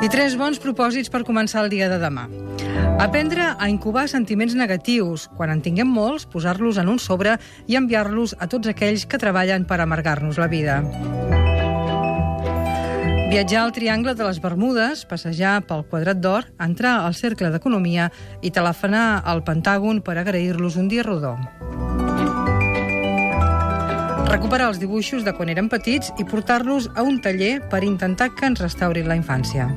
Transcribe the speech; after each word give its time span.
I 0.00 0.08
tres 0.08 0.32
bons 0.40 0.56
propòsits 0.56 1.10
per 1.12 1.26
començar 1.28 1.60
el 1.60 1.68
dia 1.68 1.90
de 1.92 1.98
demà. 2.00 2.22
Aprendre 3.04 3.50
a 3.52 3.66
incubar 3.68 4.06
sentiments 4.08 4.54
negatius. 4.56 5.26
Quan 5.36 5.52
en 5.52 5.60
tinguem 5.60 5.88
molts, 5.92 6.24
posar-los 6.24 6.80
en 6.80 6.88
un 6.88 6.98
sobre 6.98 7.36
i 7.68 7.76
enviar-los 7.76 8.32
a 8.40 8.48
tots 8.48 8.72
aquells 8.72 9.04
que 9.04 9.20
treballen 9.20 9.66
per 9.68 9.80
amargar-nos 9.84 10.40
la 10.40 10.48
vida. 10.48 10.80
Viatjar 13.30 13.60
al 13.62 13.72
Triangle 13.76 14.16
de 14.16 14.24
les 14.24 14.40
Bermudes, 14.40 15.04
passejar 15.06 15.60
pel 15.68 15.84
Quadrat 15.86 16.18
d'Or, 16.18 16.48
entrar 16.58 16.96
al 17.04 17.14
Cercle 17.14 17.52
d'Economia 17.52 18.08
i 18.40 18.50
telefonar 18.50 19.20
al 19.22 19.44
Pentàgon 19.44 20.00
per 20.00 20.16
agrair-los 20.16 20.80
un 20.80 20.88
dia 20.88 21.04
rodó. 21.04 21.36
Recuperar 24.30 24.68
els 24.70 24.78
dibuixos 24.78 25.24
de 25.26 25.32
quan 25.34 25.50
érem 25.50 25.68
petits 25.68 26.12
i 26.16 26.24
portar-los 26.24 26.86
a 26.94 27.02
un 27.02 27.20
taller 27.20 27.56
per 27.68 27.82
intentar 27.82 28.30
que 28.38 28.46
ens 28.46 28.60
restaurin 28.62 29.08
la 29.10 29.18
infància. 29.18 29.66